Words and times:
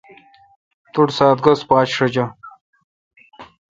تو 0.91 0.99
ٹھ 1.07 1.13
سات 1.17 1.37
گز 1.45 1.59
پاچ 1.69 1.87
شجہ۔ 1.97 2.25